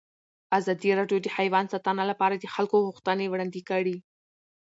[0.57, 3.95] ازادي راډیو د حیوان ساتنه لپاره د خلکو غوښتنې وړاندې کړي.